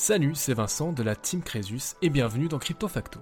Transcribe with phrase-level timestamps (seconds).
[0.00, 3.18] Salut, c'est Vincent de la Team Crésus et bienvenue dans Crypto Facto.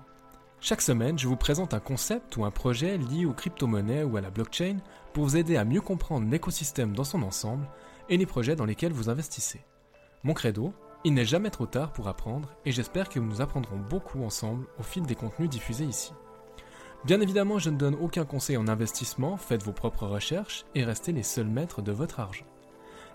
[0.61, 4.21] Chaque semaine, je vous présente un concept ou un projet lié aux crypto-monnaies ou à
[4.21, 4.77] la blockchain
[5.15, 7.67] pour vous aider à mieux comprendre l'écosystème dans son ensemble
[8.11, 9.65] et les projets dans lesquels vous investissez.
[10.23, 14.23] Mon credo, il n'est jamais trop tard pour apprendre et j'espère que nous apprendrons beaucoup
[14.23, 16.13] ensemble au fil des contenus diffusés ici.
[17.07, 21.13] Bien évidemment, je ne donne aucun conseil en investissement, faites vos propres recherches et restez
[21.13, 22.45] les seuls maîtres de votre argent.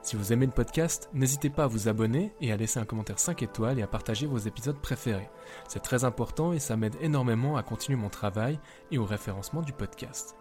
[0.03, 3.19] Si vous aimez le podcast, n'hésitez pas à vous abonner et à laisser un commentaire
[3.19, 5.29] 5 étoiles et à partager vos épisodes préférés.
[5.67, 8.59] C'est très important et ça m'aide énormément à continuer mon travail
[8.89, 10.35] et au référencement du podcast.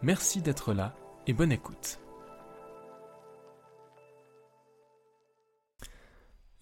[0.00, 0.94] Merci d'être là
[1.26, 1.98] et bonne écoute.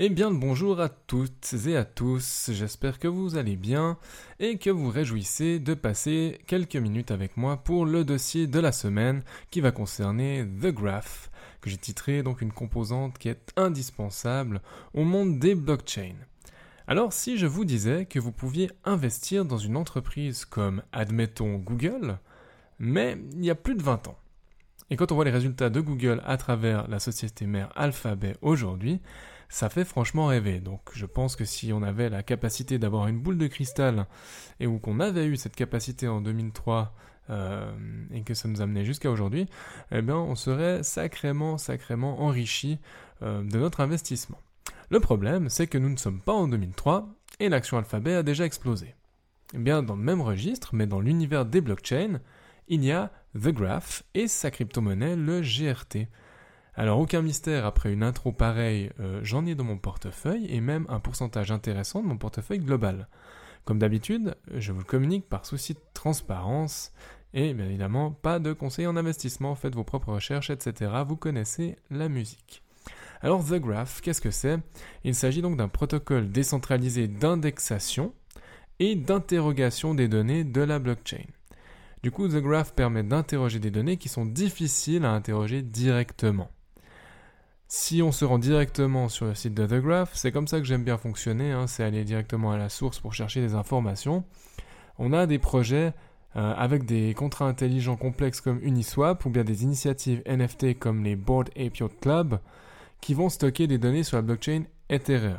[0.02, 3.98] Eh bien, bonjour à toutes et à tous, j'espère que vous allez bien
[4.38, 8.72] et que vous réjouissez de passer quelques minutes avec moi pour le dossier de la
[8.72, 11.29] semaine qui va concerner The Graph,
[11.60, 14.60] que j'ai titré donc une composante qui est indispensable
[14.94, 16.16] au monde des blockchains.
[16.86, 22.18] Alors si je vous disais que vous pouviez investir dans une entreprise comme, admettons, Google,
[22.78, 24.18] mais il y a plus de 20 ans,
[24.90, 29.00] et quand on voit les résultats de Google à travers la société mère Alphabet aujourd'hui,
[29.50, 30.60] ça fait franchement rêver.
[30.60, 34.06] Donc je pense que si on avait la capacité d'avoir une boule de cristal
[34.60, 36.94] et ou qu'on avait eu cette capacité en 2003
[37.28, 37.70] euh,
[38.12, 39.48] et que ça nous amenait jusqu'à aujourd'hui,
[39.90, 42.78] eh bien on serait sacrément, sacrément enrichi
[43.22, 44.38] euh, de notre investissement.
[44.88, 47.08] Le problème, c'est que nous ne sommes pas en 2003
[47.40, 48.94] et l'action Alphabet a déjà explosé.
[49.54, 52.20] Eh bien, dans le même registre, mais dans l'univers des blockchains,
[52.68, 56.08] il y a The Graph et sa crypto-monnaie, le GRT.
[56.74, 60.86] Alors aucun mystère, après une intro pareille, euh, j'en ai dans mon portefeuille et même
[60.88, 63.08] un pourcentage intéressant de mon portefeuille global.
[63.64, 66.92] Comme d'habitude, je vous le communique par souci de transparence
[67.34, 70.92] et bien évidemment pas de conseils en investissement, faites vos propres recherches, etc.
[71.06, 72.62] Vous connaissez la musique.
[73.20, 74.58] Alors The Graph, qu'est-ce que c'est?
[75.04, 78.14] Il s'agit donc d'un protocole décentralisé d'indexation
[78.78, 81.26] et d'interrogation des données de la blockchain.
[82.02, 86.50] Du coup, The Graph permet d'interroger des données qui sont difficiles à interroger directement.
[87.72, 90.64] Si on se rend directement sur le site de The Graph, c'est comme ça que
[90.64, 94.24] j'aime bien fonctionner, hein, c'est aller directement à la source pour chercher des informations.
[94.98, 95.94] On a des projets
[96.34, 101.14] euh, avec des contrats intelligents complexes comme Uniswap ou bien des initiatives NFT comme les
[101.14, 102.40] Board Ape Club
[103.00, 105.38] qui vont stocker des données sur la blockchain Ethereum.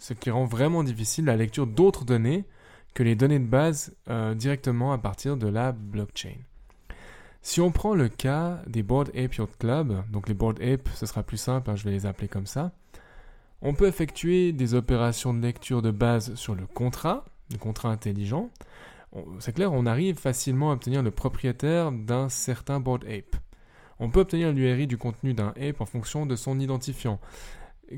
[0.00, 2.44] Ce qui rend vraiment difficile la lecture d'autres données
[2.92, 6.38] que les données de base euh, directement à partir de la blockchain.
[7.48, 11.06] Si on prend le cas des Board Ape Yacht Club, donc les Board Ape, ce
[11.06, 12.72] sera plus simple, hein, je vais les appeler comme ça,
[13.62, 18.50] on peut effectuer des opérations de lecture de base sur le contrat, le contrat intelligent.
[19.38, 23.36] C'est clair, on arrive facilement à obtenir le propriétaire d'un certain Board Ape.
[24.00, 27.20] On peut obtenir l'URI du contenu d'un ape en fonction de son identifiant,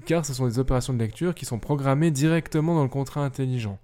[0.04, 3.78] car ce sont des opérations de lecture qui sont programmées directement dans le contrat intelligent.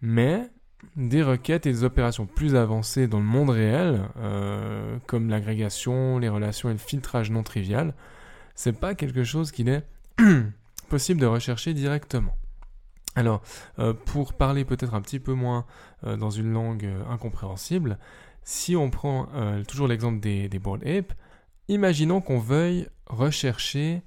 [0.00, 0.48] Mais
[0.96, 6.28] des requêtes et des opérations plus avancées dans le monde réel, euh, comme l'agrégation, les
[6.28, 7.94] relations et le filtrage non trivial,
[8.54, 9.84] c'est pas quelque chose qu'il est
[10.88, 12.36] possible de rechercher directement.
[13.14, 13.42] Alors,
[13.78, 15.66] euh, pour parler peut-être un petit peu moins
[16.04, 17.98] euh, dans une langue incompréhensible,
[18.44, 19.28] si on prend
[19.66, 21.12] toujours l'exemple des, des apes,
[21.68, 24.00] imaginons qu'on veuille rechercher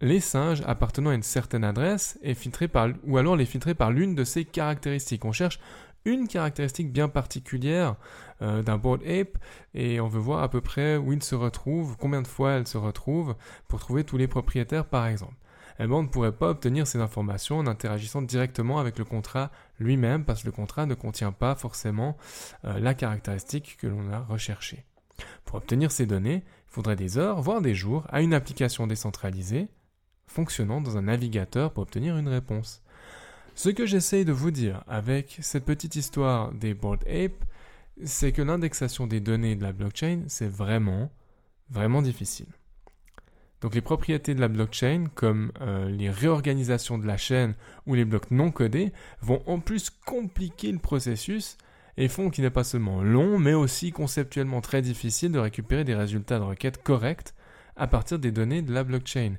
[0.00, 3.90] les singes appartenant à une certaine adresse et filtrés par, ou alors les filtrer par
[3.90, 5.24] l'une de ces caractéristiques.
[5.24, 5.58] On cherche
[6.06, 7.96] une caractéristique bien particulière
[8.40, 9.36] euh, d'un board ape
[9.74, 12.66] et on veut voir à peu près où il se retrouve, combien de fois elle
[12.66, 13.34] se retrouve
[13.68, 15.34] pour trouver tous les propriétaires par exemple.
[15.78, 19.50] Eh ben, on ne pourrait pas obtenir ces informations en interagissant directement avec le contrat
[19.78, 22.16] lui-même parce que le contrat ne contient pas forcément
[22.64, 24.84] euh, la caractéristique que l'on a recherchée.
[25.44, 29.68] Pour obtenir ces données, il faudrait des heures, voire des jours, à une application décentralisée
[30.26, 32.82] fonctionnant dans un navigateur pour obtenir une réponse.
[33.56, 37.42] Ce que j'essaye de vous dire avec cette petite histoire des Board Ape,
[38.04, 41.10] c'est que l'indexation des données de la blockchain, c'est vraiment,
[41.70, 42.48] vraiment difficile.
[43.62, 47.54] Donc les propriétés de la blockchain, comme euh, les réorganisations de la chaîne
[47.86, 48.92] ou les blocs non codés,
[49.22, 51.56] vont en plus compliquer le processus
[51.96, 55.94] et font qu'il n'est pas seulement long, mais aussi conceptuellement très difficile de récupérer des
[55.94, 57.32] résultats de requête corrects
[57.74, 59.36] à partir des données de la blockchain.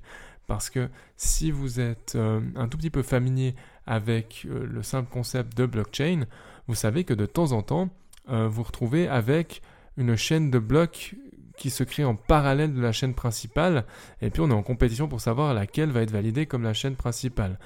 [0.47, 3.53] Parce que si vous êtes euh, un tout petit peu familier
[3.87, 6.25] avec euh, le simple concept de blockchain,
[6.67, 7.89] vous savez que de temps en temps,
[8.29, 9.61] euh, vous retrouvez avec
[9.97, 11.15] une chaîne de blocs
[11.57, 13.85] qui se crée en parallèle de la chaîne principale,
[14.21, 16.95] et puis on est en compétition pour savoir laquelle va être validée comme la chaîne
[16.95, 17.57] principale.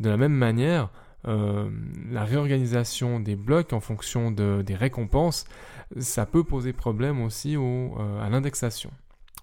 [0.00, 0.90] De la même manière,
[1.24, 5.46] la réorganisation des blocs en fonction des récompenses,
[5.98, 8.90] ça peut poser problème aussi à l'indexation.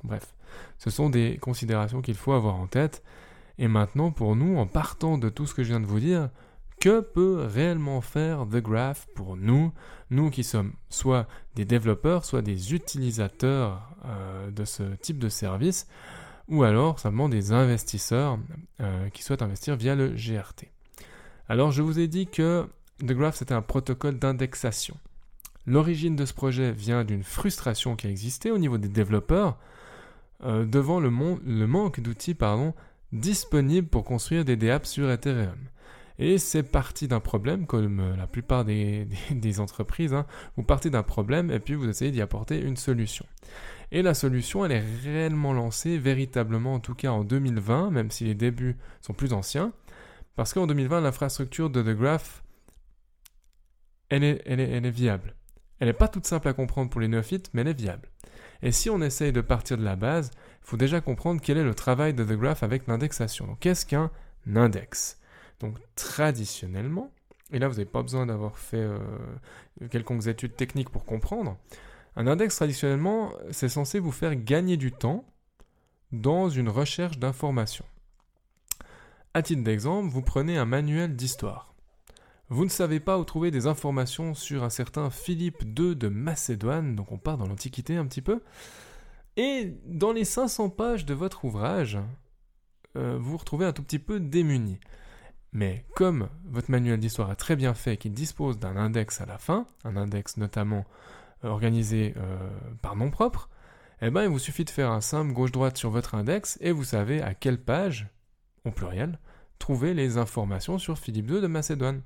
[0.04, 0.36] Bref.
[0.78, 3.04] Ce sont des considérations qu'il faut avoir en tête.
[3.58, 6.30] Et maintenant, pour nous, en partant de tout ce que je viens de vous dire,
[6.80, 9.72] que peut réellement faire The Graph pour nous,
[10.10, 15.88] nous qui sommes soit des développeurs, soit des utilisateurs euh, de ce type de service,
[16.48, 18.38] ou alors simplement des investisseurs
[18.82, 20.66] euh, qui souhaitent investir via le GRT.
[21.48, 22.68] Alors je vous ai dit que
[23.00, 24.98] The Graph c'était un protocole d'indexation.
[25.66, 29.58] L'origine de ce projet vient d'une frustration qui a existé au niveau des développeurs
[30.44, 32.36] euh, devant le, le manque d'outils
[33.16, 35.58] disponibles pour construire des DApps sur Ethereum.
[36.18, 40.26] Et c'est parti d'un problème, comme euh, la plupart des, entreprises, hein.
[40.56, 43.26] vous partez d'un problème et puis vous essayez d'y apporter une solution.
[43.92, 48.24] Et la solution, elle est réellement lancée, véritablement en tout cas en 2020, même si
[48.24, 49.74] les débuts sont plus anciens,
[50.36, 52.44] parce qu'en 2020, l'infrastructure de The Graph,
[54.10, 55.36] elle est, elle est viable.
[55.80, 58.10] Elle n'est pas toute simple à comprendre pour les néophytes, mais elle est viable.
[58.66, 61.64] Et si on essaye de partir de la base, il faut déjà comprendre quel est
[61.64, 63.56] le travail de The Graph avec l'indexation.
[63.60, 64.10] Qu'est-ce qu'un
[64.56, 65.20] index?
[65.60, 67.12] Donc traditionnellement,
[67.54, 68.98] et là vous n'avez pas besoin d'avoir fait euh,
[69.92, 71.58] quelconques études techniques pour comprendre,
[72.16, 75.26] un index traditionnellement, c'est censé vous faire gagner du temps
[76.12, 77.86] dans une recherche d'informations.
[79.36, 81.75] À titre d'exemple, vous prenez un manuel d'histoire.
[82.50, 86.96] Vous ne savez pas où trouver des informations sur un certain Philippe II de Macédoine,
[86.96, 88.42] donc on part dans l'Antiquité un petit peu.
[89.36, 91.98] Et dans les 500 pages de votre ouvrage,
[92.98, 94.80] euh, vous vous retrouvez un tout petit peu démuni.
[95.54, 99.38] Mais comme votre manuel d'histoire est très bien fait, qu'il dispose d'un index à la
[99.38, 100.86] fin, un index notamment
[101.44, 102.38] euh, organisé euh,
[102.82, 103.50] par nom propre,
[104.02, 106.84] eh ben, il vous suffit de faire un simple gauche-droite sur votre index et vous
[106.84, 108.08] savez à quelle page,
[108.66, 109.20] au pluriel,
[109.58, 112.02] trouver les informations sur Philippe II de Macédoine.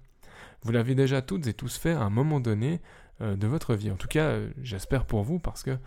[0.64, 2.82] Vous l'avez déjà toutes et tous fait à un moment donné
[3.22, 3.92] euh, de votre vie.
[3.92, 5.78] En tout cas, euh, j'espère pour vous, parce que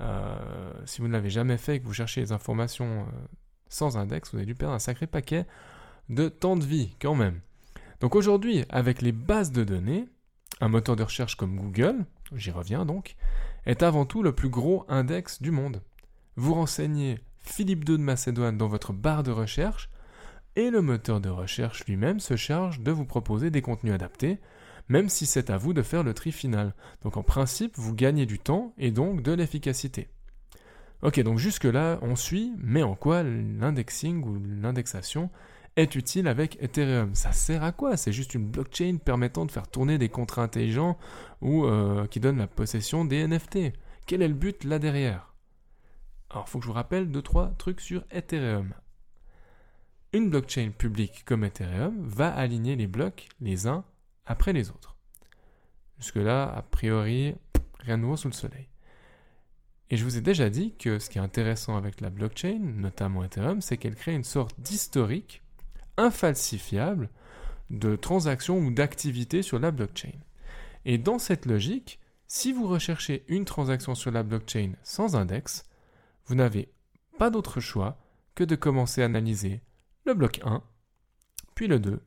[0.00, 3.06] euh, si vous ne l'avez jamais fait et que vous cherchez les informations
[3.68, 5.46] sans index, vous avez dû perdre un sacré paquet
[6.08, 7.40] de temps de vie quand même.
[8.00, 10.08] Donc aujourd'hui, avec les bases de données,
[10.60, 13.16] un moteur de recherche comme Google, j'y reviens donc,
[13.66, 15.82] est avant tout le plus gros index du monde.
[16.36, 19.90] Vous renseignez Philippe II de Macédoine dans votre barre de recherche,
[20.56, 24.38] et le moteur de recherche lui-même se charge de vous proposer des contenus adaptés,
[24.88, 26.74] même si c'est à vous de faire le tri final.
[27.02, 30.08] Donc en principe, vous gagnez du temps et donc de l'efficacité.
[31.02, 35.30] Ok, donc jusque-là, on suit, mais en quoi l'indexing ou l'indexation
[35.76, 37.14] est utile avec Ethereum?
[37.14, 37.96] Ça sert à quoi?
[37.96, 40.98] C'est juste une blockchain permettant de faire tourner des contrats intelligents
[41.40, 43.72] ou euh, qui donne la possession des NFT.
[44.06, 45.34] Quel est le but là derrière?
[46.30, 48.74] Alors, faut que je vous rappelle deux, trois trucs sur Ethereum.
[50.14, 53.84] Une blockchain publique comme Ethereum va aligner les blocs les uns
[54.24, 54.96] après les autres.
[55.98, 57.34] Jusque-là, a priori,
[57.80, 58.68] rien de nouveau sous le soleil.
[59.90, 63.22] Et je vous ai déjà dit que ce qui est intéressant avec la blockchain, notamment
[63.22, 65.42] Ethereum, c'est qu'elle crée une sorte d'historique
[65.98, 67.10] infalsifiable
[67.68, 70.18] de transactions ou d'activités sur la blockchain.
[70.86, 75.64] Et dans cette logique, si vous recherchez une transaction sur la blockchain sans index,
[76.24, 76.72] vous n'avez
[77.18, 77.98] pas d'autre choix
[78.34, 79.60] que de commencer à analyser
[80.08, 80.62] le bloc 1,
[81.54, 82.00] puis le 2,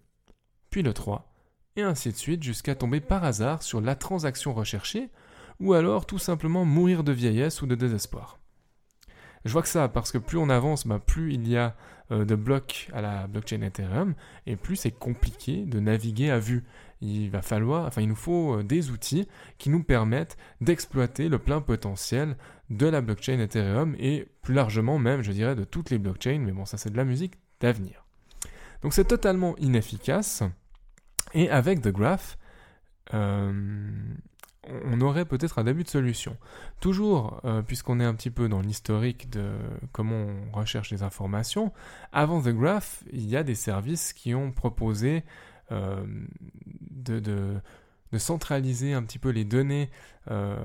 [0.71, 1.31] puis le 3,
[1.75, 5.11] et ainsi de suite jusqu'à tomber par hasard sur la transaction recherchée,
[5.59, 8.39] ou alors tout simplement mourir de vieillesse ou de désespoir.
[9.45, 11.75] Je vois que ça, parce que plus on avance, bah, plus il y a
[12.11, 14.15] euh, de blocs à la blockchain Ethereum,
[14.47, 16.63] et plus c'est compliqué de naviguer à vue.
[17.01, 19.27] Il va falloir, enfin il nous faut euh, des outils
[19.59, 22.35] qui nous permettent d'exploiter le plein potentiel
[22.71, 26.51] de la blockchain Ethereum, et plus largement même, je dirais, de toutes les blockchains, mais
[26.51, 28.05] bon ça c'est de la musique d'avenir.
[28.81, 30.43] Donc c'est totalement inefficace.
[31.33, 32.37] Et avec The Graph,
[33.13, 33.91] euh,
[34.85, 36.37] on aurait peut-être un début de solution.
[36.79, 39.51] Toujours, euh, puisqu'on est un petit peu dans l'historique de
[39.91, 41.71] comment on recherche les informations,
[42.11, 45.23] avant The Graph, il y a des services qui ont proposé
[45.71, 46.03] euh,
[46.91, 47.61] de, de
[48.17, 49.89] centraliser un petit peu les données
[50.29, 50.57] euh,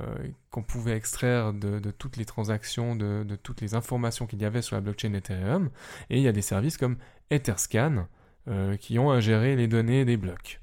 [0.51, 4.77] qu'on pouvait extraire de, toutes les transactions, de, toutes les informations qu'il y avait sur
[4.77, 5.71] la blockchain Ethereum.
[6.11, 6.97] Et il y a des services comme
[7.31, 8.07] Etherscan
[8.49, 10.61] euh, qui ont ingéré les données des blocs,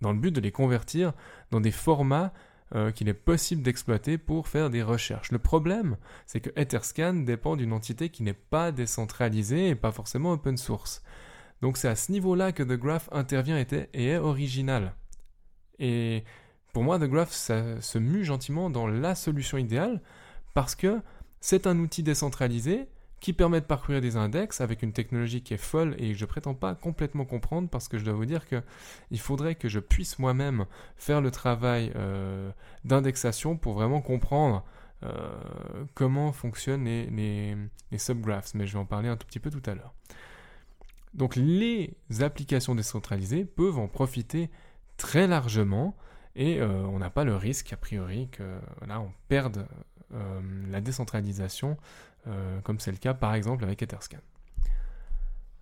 [0.00, 1.12] dans le but de les convertir
[1.50, 2.32] dans des formats
[2.74, 5.32] euh, qu'il est possible d'exploiter pour faire des recherches.
[5.32, 5.96] Le problème,
[6.26, 11.02] c'est que Etherscan dépend d'une entité qui n'est pas décentralisée et pas forcément open source.
[11.62, 14.94] Donc c'est à ce niveau-là que The Graph intervient et est original.
[15.78, 16.24] Et
[16.72, 20.00] pour moi, The Graph ça se mue gentiment dans la solution idéale
[20.54, 21.00] parce que
[21.40, 22.88] c'est un outil décentralisé
[23.20, 26.24] qui permet de parcourir des index avec une technologie qui est folle et que je
[26.24, 28.62] prétends pas complètement comprendre parce que je dois vous dire que
[29.10, 30.66] il faudrait que je puisse moi-même
[30.96, 32.50] faire le travail euh,
[32.84, 34.64] d'indexation pour vraiment comprendre
[35.04, 35.30] euh,
[35.94, 37.06] comment fonctionnent les,
[37.90, 39.94] les, subgraphs, mais je vais en parler un tout petit peu tout à l'heure.
[41.14, 44.50] Donc les applications décentralisées peuvent en profiter
[44.98, 45.96] très largement
[46.36, 49.66] et euh, on n'a pas le risque a priori que là on perde
[50.12, 50.40] euh,
[50.70, 51.78] la décentralisation
[52.26, 54.18] euh, comme c'est le cas par exemple avec Etherscan.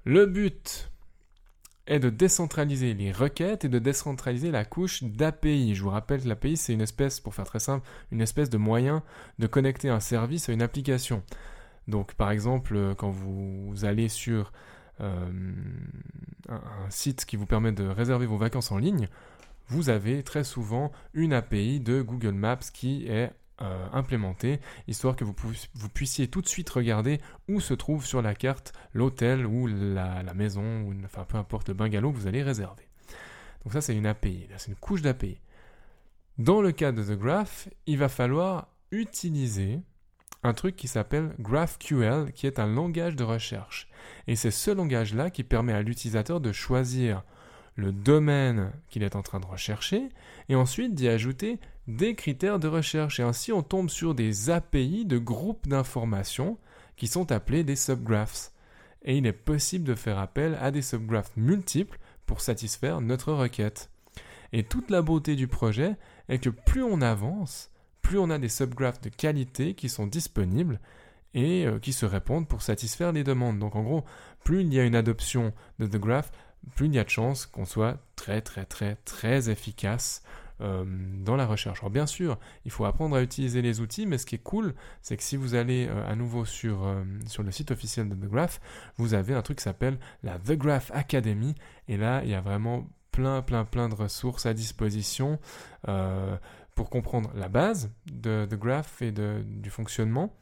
[0.05, 0.91] Le but
[1.87, 5.75] est de décentraliser les requêtes et de décentraliser la couche d'API.
[5.75, 8.57] Je vous rappelle que l'API, c'est une espèce, pour faire très simple, une espèce de
[8.57, 9.03] moyen
[9.39, 11.23] de connecter un service à une application.
[11.87, 14.53] Donc, par exemple, quand vous allez sur
[15.01, 15.31] euh,
[16.49, 19.09] un, site qui vous permet de réserver vos vacances en ligne,
[19.69, 25.25] vous avez très souvent une API de Google Maps qui est euh, implémentée, histoire que
[25.25, 25.35] vous,
[25.93, 30.83] puissiez tout de suite regarder où se trouve sur la carte l'hôtel ou la, maison,
[30.83, 32.87] ou enfin peu importe le bungalow que vous allez réserver.
[33.65, 35.41] Donc ça c'est une API, c'est une couche d'API.
[36.39, 39.81] Dans le cas de The Graph, il va falloir utiliser
[40.47, 43.89] un truc qui s'appelle GraphQL, qui est un langage de recherche.
[44.27, 47.23] Et c'est ce langage-là qui permet à l'utilisateur de choisir
[47.75, 50.09] le domaine qu'il est en train de rechercher,
[50.49, 53.21] et ensuite d'y ajouter des critères de recherche.
[53.21, 56.59] Et ainsi, on tombe sur des API de groupes d'informations
[56.97, 58.53] qui sont appelés des subgraphs.
[59.05, 63.91] Et il est possible de faire appel à des subgraphs multiples pour satisfaire notre requête.
[64.53, 65.97] Et toute la beauté du projet
[66.29, 67.71] est que plus on avance,
[68.07, 70.79] plus on a des subgraphs de qualité qui sont disponibles
[71.35, 73.59] et euh, qui se répondent pour satisfaire les demandes.
[73.59, 74.05] Donc en gros,
[74.45, 76.31] plus il y a une adoption de The Graph,
[76.77, 80.23] plus il y a de chances qu'on soit très très très très efficace
[80.61, 80.85] euh,
[81.25, 81.81] dans la recherche.
[81.81, 84.77] Alors bien sûr, il faut apprendre à utiliser les outils, mais ce qui est cool,
[85.03, 86.89] c'est que si vous allez euh, à nouveau sur,
[87.27, 88.61] sur le site officiel de The Graph,
[88.99, 91.57] vous avez un truc qui s'appelle la The Graph Academy,
[91.89, 95.41] et là, il y a vraiment plein plein plein de ressources à disposition
[96.77, 100.33] pour comprendre la base de, Graph et du fonctionnement,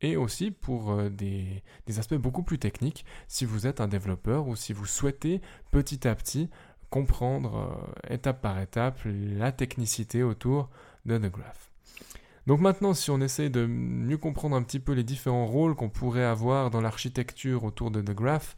[0.00, 1.62] et aussi pour euh, des,
[1.98, 6.14] aspects beaucoup plus techniques si vous êtes un développeur ou si vous souhaitez petit à
[6.16, 6.50] petit
[6.90, 7.78] comprendre
[8.10, 10.70] euh, étape par étape la technicité autour
[11.04, 11.70] de The Graph.
[12.46, 15.90] Donc maintenant, si on essaie de mieux comprendre un petit peu les différents rôles qu'on
[15.90, 18.56] pourrait avoir dans l'architecture autour de The Graph,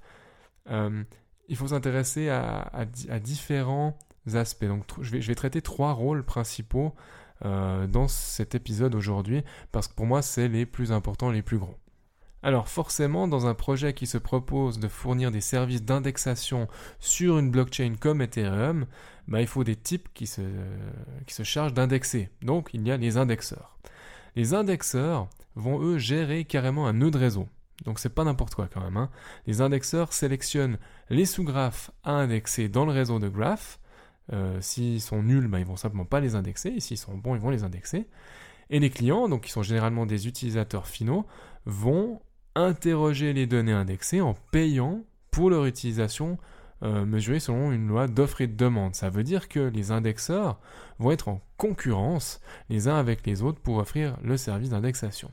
[0.70, 1.04] euh,
[1.48, 2.86] il faut s'intéresser à,
[3.22, 3.98] différents
[4.32, 4.64] aspects.
[4.64, 6.94] Donc je vais, je vais traiter trois rôles principaux
[7.44, 11.58] euh, dans cet épisode aujourd'hui, parce que pour moi, c'est les plus importants, les plus
[11.58, 11.76] gros.
[12.44, 17.50] Alors forcément, dans un projet qui se propose de fournir des services d'indexation sur une
[17.50, 18.84] blockchain comme Ethereum,
[19.28, 20.42] bah, il faut des types qui se,
[21.42, 22.28] chargent d'indexer.
[22.42, 23.78] Donc il y a les indexeurs.
[24.36, 27.48] Les indexeurs vont eux gérer carrément un nœud de réseau.
[27.86, 28.98] Donc c'est pas n'importe quoi quand même.
[28.98, 29.08] Hein.
[29.46, 33.78] Les indexeurs sélectionnent les sous-graphes à indexer dans le réseau de graphes
[34.32, 36.78] euh, s'ils sont nuls, bah, ils vont simplement pas les indexer.
[36.80, 38.06] S'ils sont bons, ils vont les indexer.
[38.70, 41.26] Et les clients, donc qui sont généralement des utilisateurs finaux,
[41.66, 42.20] vont
[42.54, 46.38] interroger les données indexées en payant pour leur utilisation
[46.82, 48.94] euh, mesurée selon une loi d'offre et de demande.
[48.94, 50.58] Ça veut dire que les indexeurs
[50.98, 55.30] vont être en concurrence les uns avec les autres pour offrir le service d'indexation.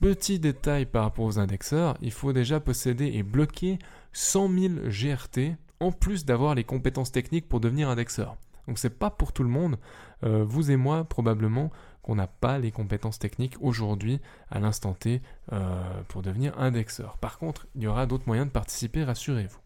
[0.00, 3.78] Petit détail par rapport aux indexeurs, il faut déjà posséder et bloquer
[4.12, 8.36] 100 000 GRT en plus d'avoir les compétences techniques pour devenir indexeur.
[8.66, 9.78] Donc c'est pas pour tout le monde,
[10.24, 11.70] euh, vous et moi probablement
[12.02, 17.18] qu'on n'a pas les compétences techniques aujourd'hui à l'instant T euh, pour devenir indexeur.
[17.18, 19.58] Par contre, il y aura d'autres moyens de participer, rassurez-vous.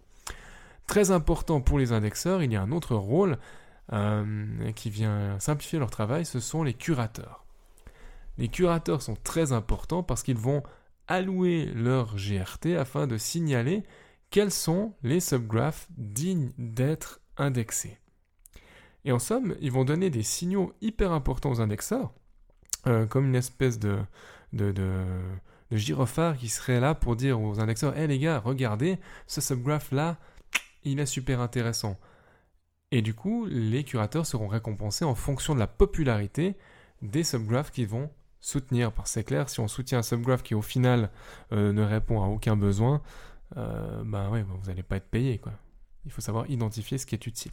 [0.86, 3.38] Très important pour les indexeurs, il y a un autre rôle
[3.92, 7.44] euh, qui vient simplifier leur travail, ce sont les curateurs.
[8.38, 10.62] Les curateurs sont très importants parce qu'ils vont
[11.08, 13.82] allouer leur GRT afin de signaler
[14.30, 17.98] quels sont les subgraphs dignes d'être indexés.
[19.04, 22.12] Et en somme, ils vont donner des signaux hyper importants aux indexeurs,
[22.86, 23.98] euh, comme une espèce de,
[24.52, 25.04] de,
[25.72, 30.18] gyrophare qui serait là pour dire aux indexeurs Hé les gars, regardez, ce subgraph-là,
[30.84, 31.98] il est super intéressant.
[32.90, 36.56] Et du coup, les curateurs seront récompensés en fonction de la popularité
[37.02, 38.10] des subgraphs qu'ils vont
[38.40, 38.92] soutenir.
[38.92, 41.10] Parce que c'est clair, si on soutient un subgraph qui au final
[41.52, 43.00] euh, ne répond à aucun besoin,
[43.56, 45.52] euh, bah vous n'allez pas être payé, quoi.
[46.04, 47.52] Il faut savoir identifier ce qui est utile.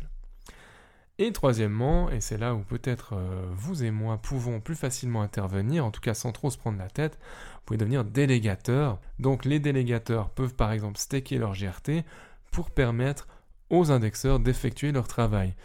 [1.20, 5.84] Et troisièmement, et c'est là où peut-être euh, vous et moi pouvons plus facilement intervenir,
[5.84, 7.18] en tout cas sans trop se prendre la tête,
[7.56, 9.00] vous pouvez devenir délégateur.
[9.18, 12.04] Donc les délégateurs peuvent par exemple staker leur GRT
[12.52, 13.28] pour permettre
[13.72, 15.56] aux indexeurs d'effectuer leur travail.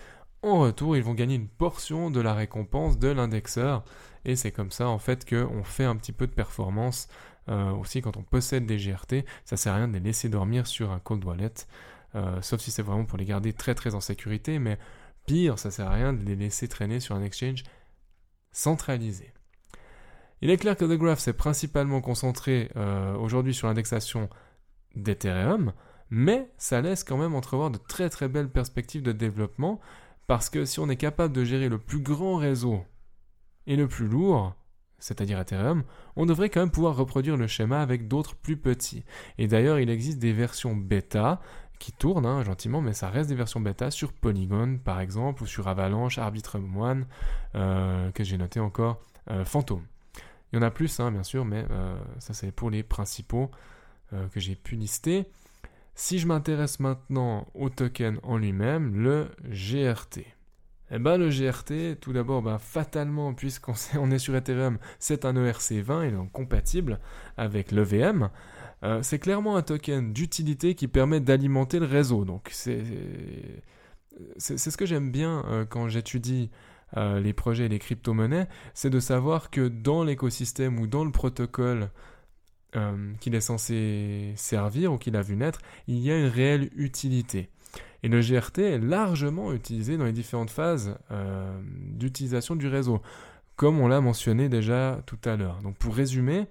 [0.42, 3.84] En retour, ils vont gagner une portion de la récompense de l'indexeur,
[4.24, 7.08] et c'est comme ça en fait qu'on fait un petit peu de performance
[7.48, 10.66] euh, aussi, quand on possède des GRT, ça sert à rien de les laisser dormir
[10.66, 11.52] sur un cold wallet,
[12.14, 14.78] euh, sauf si c'est vraiment pour les garder très très en sécurité, mais
[15.26, 17.64] pire, ça sert à rien de les laisser traîner sur un exchange
[18.52, 19.32] centralisé.
[20.40, 24.28] Il est clair que The Graph s'est principalement concentré euh, aujourd'hui sur l'indexation
[24.96, 25.72] d'Ethereum,
[26.10, 29.80] Mais ça laisse quand même entrevoir de très très belles perspectives de développement
[30.26, 32.84] parce que si on est capable de gérer le plus grand réseau
[33.66, 34.54] et le plus lourd,
[35.02, 35.82] c'est-à-dire Ethereum,
[36.14, 39.04] on devrait quand même pouvoir reproduire le schéma avec d'autres plus petits.
[39.36, 41.40] Et d'ailleurs, il existe des versions bêta
[41.80, 45.46] qui tournent hein, gentiment, mais ça reste des versions bêta sur Polygon par exemple, ou
[45.46, 47.06] sur Avalanche, Arbitrum One,
[47.56, 49.82] euh, que j'ai noté encore, euh, Phantom.
[50.52, 53.50] Il y en a plus, hein, bien sûr, mais euh, ça c'est pour les principaux
[54.30, 55.24] que j'ai pu lister.
[55.94, 60.26] Si je m'intéresse maintenant au token en lui-même, le GRT.
[60.94, 65.32] Eh ben, le GRT, tout d'abord, ben, fatalement, puisqu'on on est sur Ethereum, c'est un
[65.32, 67.00] ERC20, il est donc compatible
[67.38, 68.28] avec l'EVM.
[68.84, 72.24] Euh, c'est clairement un token d'utilité qui permet d'alimenter le réseau.
[72.26, 72.84] Donc c'est
[74.36, 76.50] ce que j'aime bien euh, quand j'étudie
[76.96, 81.12] euh, les projets et les crypto-monnaies, c'est de savoir que dans l'écosystème ou dans le
[81.12, 81.90] protocole
[83.20, 87.50] qu'il est censé servir ou qu'il a vu naître, il y a une réelle utilité.
[88.02, 90.96] Et le GRT est largement utilisé dans les différentes phases
[91.70, 93.00] d'utilisation du réseau,
[93.56, 95.60] comme on l'a mentionné déjà tout à l'heure.
[95.62, 96.46] Donc pour résumer,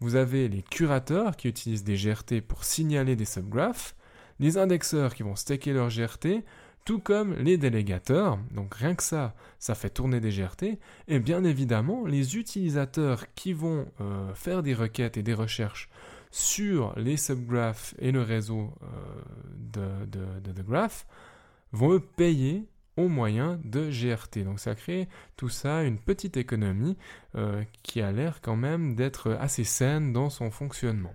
[0.00, 3.94] vous avez les curateurs qui utilisent des GRT pour signaler des subgraphes,
[4.40, 6.44] les indexeurs qui vont staker leurs GRT,
[6.84, 11.44] tout comme les délégateurs, donc rien que ça, ça fait tourner des GRT, et bien
[11.44, 15.88] évidemment les utilisateurs qui vont euh, faire des requêtes et des recherches
[16.34, 21.06] sur les subgraphs et le réseau euh, de, de, graph
[21.70, 22.64] vont payer
[22.96, 24.42] au moyen de GRT.
[24.42, 26.96] Donc ça crée tout ça une petite économie
[27.36, 31.14] euh, qui a l'air quand même d'être assez saine dans son fonctionnement.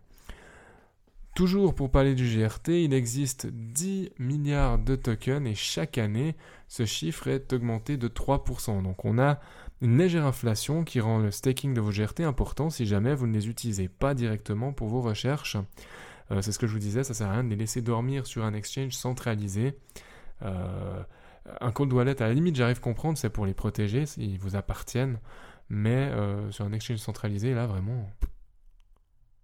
[1.35, 6.37] Toujours pour parler du GRT, il existe 10 milliards de tokens et chaque année,
[6.69, 8.81] ce chiffre est augmenté de 3%.
[8.83, 9.41] Donc on a
[9.81, 13.33] une légère inflation qui rend le staking de vos GRT important si jamais vous ne
[13.33, 15.57] les utilisez pas directement pour vos recherches.
[16.31, 18.27] Euh, c'est ce que je vous disais, ça sert à rien de les laisser dormir
[18.27, 19.77] sur un exchange centralisé.
[20.41, 21.01] Euh,
[21.61, 24.55] un cold wallet, à la limite, j'arrive à comprendre, c'est pour les protéger, ils vous
[24.55, 25.19] appartiennent.
[25.69, 28.09] Mais euh, sur un exchange centralisé, là, vraiment,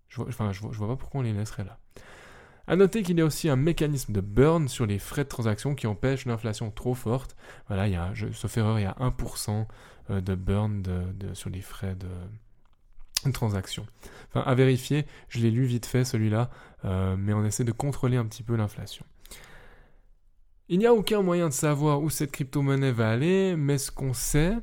[0.09, 1.77] je je vois, pas pourquoi on les laisserait là.
[2.67, 5.75] A noter qu'il y a aussi un mécanisme de burn sur les frais de transaction
[5.75, 7.35] qui empêche l'inflation trop forte.
[7.67, 9.67] Voilà, il y a, sauf erreur, il y a 1%
[10.09, 10.83] euh, de burn
[11.33, 13.85] sur les frais de, transaction.
[14.29, 16.49] Enfin, à vérifier, je l'ai lu vite fait celui-là,
[16.85, 19.05] euh, mais on essaie de contrôler un petit peu l'inflation.
[20.67, 24.13] Il n'y a aucun moyen de savoir où cette crypto-monnaie va aller, mais ce qu'on
[24.13, 24.53] sait,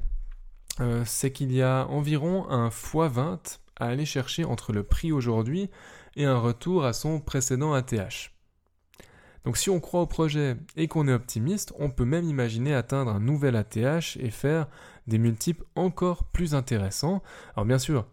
[0.80, 5.70] euh, c'est qu'il y a environ un x20 aller chercher entre le prix aujourd'hui
[6.16, 8.32] et un retour à son précédent ATH.
[9.44, 13.10] Donc si on croit au projet et qu'on est optimiste, on peut même imaginer atteindre
[13.10, 14.68] un nouvel ATH et faire
[15.06, 17.22] des multiples encore plus intéressants.
[17.56, 18.06] Alors bien sûr,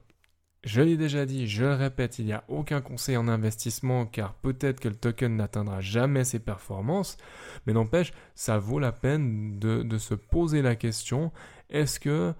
[0.63, 4.33] je l'ai déjà dit, je le répète, il n'y a aucun conseil en investissement car
[4.33, 7.17] peut-être que le token n'atteindra jamais ses performances,
[7.65, 11.31] mais n'empêche, ça vaut la peine de, se poser la question,
[11.69, 12.33] est-ce que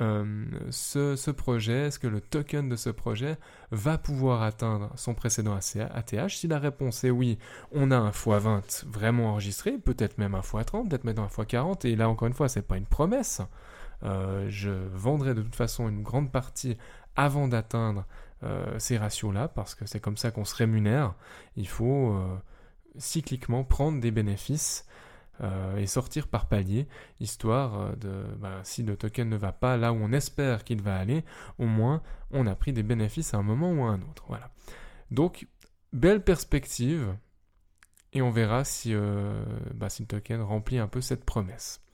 [0.00, 0.24] euh,
[0.70, 3.38] ce, projet, est-ce que le token de ce projet
[3.70, 7.38] va pouvoir atteindre son précédent ATH Si la réponse est oui,
[7.70, 11.94] on a un x20 vraiment enregistré, peut-être même un x30, peut-être même un x40, et
[11.94, 13.40] là encore une fois, c'est pas une promesse.
[14.02, 16.76] Euh, je vendrai de toute façon une grande partie
[17.14, 18.04] avant d'atteindre
[18.42, 21.14] euh, ces ratios-là, parce que c'est comme ça qu'on se rémunère.
[21.56, 22.20] Il faut
[22.98, 24.86] cycliquement prendre des bénéfices
[25.40, 26.86] euh, et sortir par palier,
[27.20, 30.96] histoire de, bah, si le token ne va pas là où on espère qu'il va
[30.96, 31.24] aller,
[31.58, 34.24] au moins on a pris des bénéfices à un moment ou à un autre.
[34.28, 34.50] Voilà.
[35.10, 35.46] Donc,
[35.92, 37.14] belle perspective,
[38.12, 38.94] et on verra si,
[39.74, 41.84] bah, si le token remplit un peu cette promesse.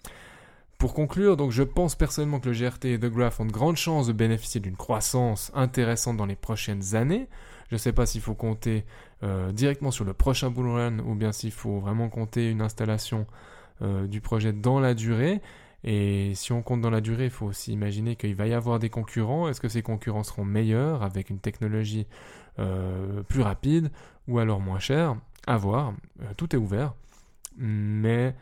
[0.81, 3.77] Pour conclure, donc je pense personnellement que le GRT et The Graph ont de grandes
[3.77, 7.29] chances de bénéficier d'une croissance intéressante dans les prochaines années.
[7.69, 8.87] Je ne sais pas s'il faut compter
[9.23, 13.27] euh, directement sur le prochain bull run ou bien s'il faut vraiment compter une installation
[13.83, 15.41] euh, du projet dans la durée.
[15.85, 18.79] Et si on compte dans la durée, il faut aussi imaginer qu'il va y avoir
[18.79, 19.49] des concurrents.
[19.49, 22.07] Est-ce que ces concurrents seront meilleurs avec une technologie
[22.59, 23.91] euh, plus rapide
[24.29, 25.17] ou alors moins chère?
[25.47, 25.95] À voir.
[26.37, 26.95] tout est ouvert.
[27.57, 28.35] Mais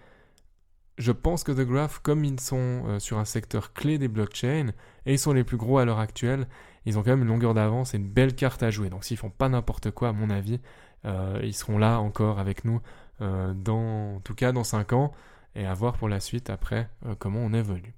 [0.99, 4.73] je pense que The Graph, comme ils sont euh, sur un secteur clé des blockchains,
[5.07, 6.47] et ils sont les plus gros à l'heure actuelle,
[6.85, 8.91] ils ont quand même une longueur d'avance et une belle carte à jouer.
[8.91, 10.61] Donc s'ils font pas n'importe quoi, à mon avis,
[11.05, 12.81] euh, ils seront là encore avec nous,
[13.21, 15.13] euh, dans, en tout cas dans 5 ans,
[15.55, 17.95] et à voir pour la suite après comment on évolue.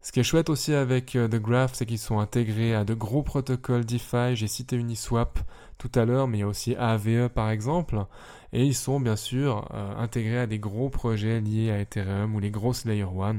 [0.00, 3.22] Ce qui est chouette aussi avec The Graph, c'est qu'ils sont intégrés à de gros
[3.22, 4.34] protocoles DeFi.
[4.34, 5.38] J'ai cité Uniswap
[5.78, 8.04] tout à l'heure, mais il y a aussi AVE par exemple.
[8.52, 12.40] Et ils sont bien sûr euh, intégrés à des gros projets liés à Ethereum ou
[12.40, 13.38] les grosses Layer 1.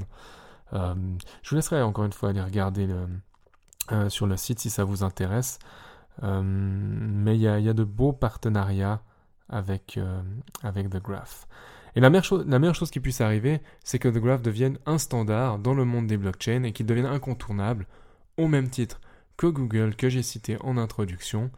[0.73, 0.95] Euh,
[1.41, 2.87] je vous laisserai encore une fois aller regarder
[3.91, 5.59] euh, sur le site si ça vous intéresse.
[6.21, 9.01] mais il y, a, de beaux partenariats
[9.49, 9.99] avec,
[10.63, 11.47] avec The Graph.
[11.95, 15.73] Et la meilleure chose qui puisse arriver, c'est que The Graph devienne un standard dans
[15.73, 17.87] le monde des blockchains et qu'il devienne incontournable
[18.37, 19.01] au même titre
[19.37, 21.49] que Google que j'ai cité en introduction.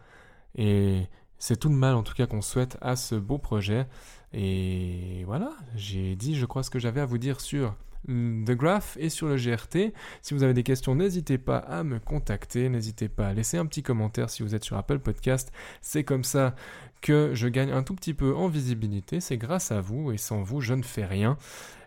[0.55, 3.87] Et c'est tout le mal en tout cas qu'on souhaite à ce beau projet.
[4.33, 7.75] Et voilà, j'ai dit je crois ce que j'avais à vous dire sur
[8.07, 9.93] The Graph et sur le GRT.
[10.21, 13.65] Si vous avez des questions, n'hésitez pas à me contacter, n'hésitez pas à laisser un
[13.65, 15.51] petit commentaire si vous êtes sur Apple Podcast.
[15.81, 16.55] C'est comme ça
[17.01, 20.43] que je gagne un tout petit peu en visibilité, c'est grâce à vous et sans
[20.43, 21.37] vous je ne fais rien.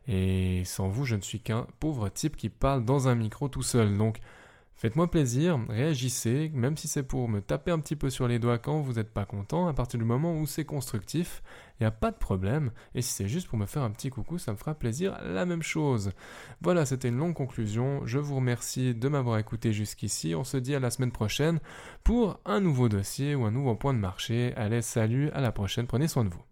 [0.06, 3.62] Et sans vous je ne suis qu'un pauvre type qui parle dans un micro tout
[3.62, 3.96] seul.
[3.96, 4.18] Donc
[4.76, 8.58] Faites-moi plaisir, réagissez, même si c'est pour me taper un petit peu sur les doigts
[8.58, 11.42] quand vous n'êtes pas content, à partir du moment où c'est constructif,
[11.78, 14.10] il n'y a pas de problème, et si c'est juste pour me faire un petit
[14.10, 16.10] coucou, ça me fera plaisir, la même chose.
[16.60, 20.74] Voilà, c'était une longue conclusion, je vous remercie de m'avoir écouté jusqu'ici, on se dit
[20.74, 21.60] à la semaine prochaine
[22.02, 24.52] pour un nouveau dossier ou un nouveau point de marché.
[24.56, 26.42] Allez, salut, à la prochaine, prenez soin de vous.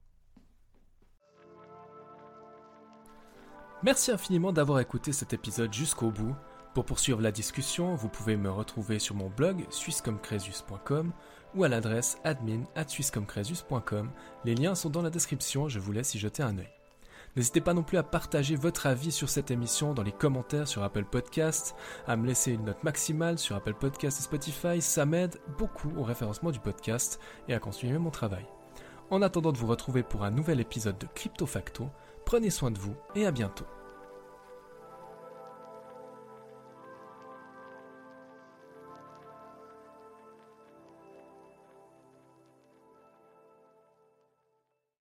[3.83, 6.37] Merci infiniment d'avoir écouté cet épisode jusqu'au bout.
[6.75, 11.13] Pour poursuivre la discussion, vous pouvez me retrouver sur mon blog swisscomcresus.com
[11.55, 12.87] ou à l'adresse admin at.
[14.45, 16.73] Les liens sont dans la description, je vous laisse y jeter un œil.
[17.37, 20.83] N'hésitez pas non plus à partager votre avis sur cette émission dans les commentaires sur
[20.83, 21.75] Apple Podcast,
[22.07, 26.03] à me laisser une note maximale sur Apple Podcast et Spotify, ça m'aide beaucoup au
[26.03, 28.47] référencement du podcast et à continuer mon travail.
[29.11, 31.91] En attendant de vous retrouver pour un nouvel épisode de Crypto Facto,
[32.25, 33.67] prenez soin de vous et à bientôt.